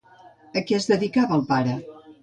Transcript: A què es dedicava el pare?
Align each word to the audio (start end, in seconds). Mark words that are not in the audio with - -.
A 0.61 0.63
què 0.71 0.79
es 0.79 0.89
dedicava 0.93 1.39
el 1.41 1.47
pare? 1.55 1.81